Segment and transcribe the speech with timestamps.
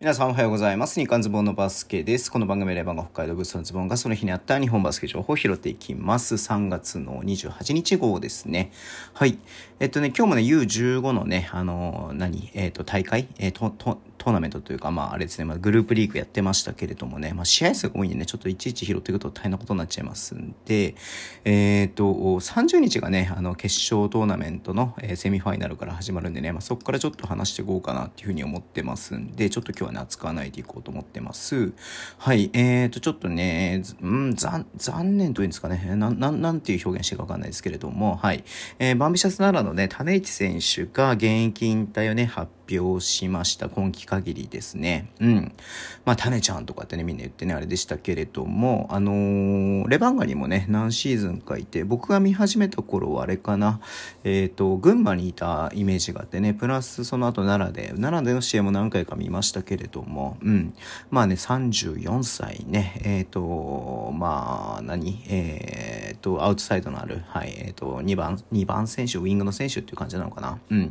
[0.00, 1.00] 皆さんおはようございます。
[1.00, 2.30] 日刊ズボンのバスケです。
[2.30, 6.36] この番組レバンが北海道ブースのズボンがその日にあった日本バスケ情報を拾っていきます。
[6.36, 8.70] 3月の28日号ですね。
[9.12, 9.38] はい。
[9.80, 13.70] えっとね、今日もね、U15 のね、あの、何、えっと、大会、えー、と、
[14.18, 20.94] トーナメントというか、まあ、あれですね、まあ、グループリーグやってましたけれどもね、まあ、試合数が多いんでね、ちょっといちいち拾っていくと大変なことになっちゃいますんで、
[21.44, 31.72] えっ、と、30日がね、あの、決勝トーナメントの、えー、セミファイナルから始まるんでね、まあ、そこからちょっと話していこうかなっていうふうに思ってますんで、ちょっと今日はね、扱わないでいこうと思ってます。
[32.18, 38.44] はい、えっ、ー、と、ちょっとね、うん、残、残念というんですかね、な、ななんていう表現していいかわかんないですけれども、はい、
[38.78, 43.68] えー、バンビシャスならのね、種市選手が現役引退をね、発表しました。
[43.68, 45.10] 今季限りですね。
[45.20, 45.52] うん。
[46.04, 53.80] まあ、タネちゃんとかってね、みんな言ってね、あれでしたけれども、あのー、レバンガにもね、何シーズンかいて、僕が見始めた頃はあれかな、
[54.24, 60.74] えっ、ー、と、群馬にいたイメージがあってね、プラスその後奈良で、奈良での試合も何回か見ましたけれども、うん。
[61.10, 65.22] まあね、34歳ね、えっ、ー、と、まあ、何？
[65.28, 70.58] えっ、と、アウトサイドのある、はい、えっ、と、2番、2番選手、ウィングの選手っていう感じなのかな。
[70.70, 70.80] うん。
[70.82, 70.86] や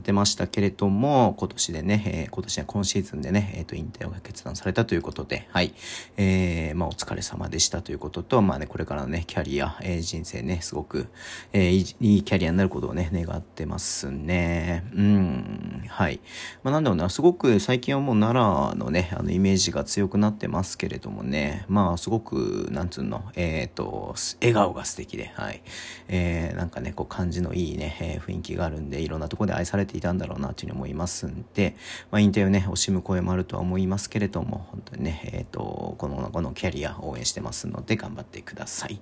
[0.00, 5.72] ってましたけれども、も今年でね、えー、今年は今シーズンでね、えっ、ー、と、引退を決断されたということで、はい。
[6.16, 11.06] えー、まあ、お疲れ様でしたということと、まあね、これからのね、キャリア、えー、人生ね、すごく、
[11.52, 14.84] えー、いいいいキャリアになることをね、願ってますね。
[14.94, 16.20] うん、はい。
[16.64, 25.62] まあ、なんだろうな、すごく最近はもう奈良のね、あの、イメージが強くなってますけれどもね、まあ、すごく、なんつうの、えっ、ー、と、笑顔が素敵で、はい。
[26.08, 30.95] えー、なんかね、こう、感じのいいね、えー、雰囲気があるんで、いろんなところで愛されていたんだろうな、というふうに思います
[31.26, 31.76] んで、
[32.10, 39.00] まあ、引退をね、惜しむ声もあるとは思いますけれども、本当ね、えっ、ー、と、この、このキャリア応援してますので、頑張ってください。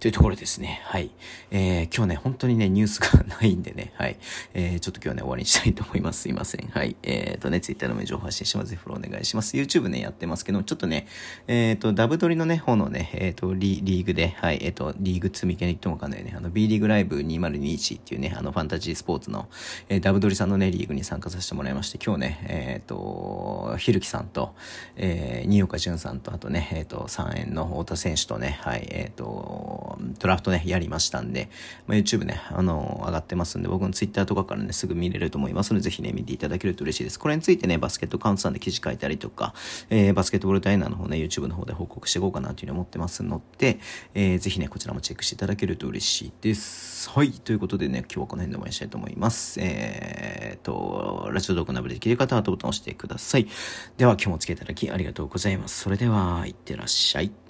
[0.00, 0.80] というところですね。
[0.84, 1.10] はい。
[1.50, 4.16] えー、今日ね、本当にね、ニュースがないんでね、はい。
[4.54, 6.22] えー、ちょっと今日ね、終わりにしたいと思います。
[6.22, 6.68] すいません。
[6.68, 6.96] はい。
[7.02, 8.70] えっ、ー、とね、Twitter の情報発信します。
[8.70, 9.56] ぜひフォローお願いします。
[9.56, 11.06] YouTube ね、やってますけど、ちょっとね、
[11.46, 19.48] えっ、ー、と、ダブドリのね、方のね、えっ、ー、とリ、リーグで、はい、えっ、と、リーグ積み毛に言ってもわかんないね、あの、B リーグライブ2021っていうね、あの、ファンタジースポーツの、
[19.88, 24.54] えー、ダブドリさんのね、リーグに参加させてもらいまして、今日ね、えっ、と、ひるきさんと、
[24.96, 31.48] えー、新岡淳さんと、あとね、えっ、ー、と、3円の太田選手とね、はい、えっ、ー、と、ドラフトね、やりましたんで、
[31.86, 37.18] まあ、YouTube ね、あの、上がってますんで、僕の Twitter とかからね、すぐ見れると思いますので、ぜひね、見ていただけると嬉しいです。
[37.18, 39.54] これについてね、バスケットカウントさんで記事書いたりとか、
[39.90, 43.78] えー、バスケットボールダイナーの方ね、YouTube の方で報告していこうかなというふうに思ってますので、
[44.14, 47.10] えー、ぜひね、こちらもチェックしていただけると嬉しいです。
[47.10, 47.32] はい。
[47.32, 49.58] ということでね、今日はこの辺で終わりしたいと思います。
[49.60, 53.48] えーと、ラジオ動画ナブできる方はボタン押してください。
[53.96, 55.80] では今日もお付き合いいただきありがとうとうございます。
[55.80, 57.41] それでは、いってらっしゃい。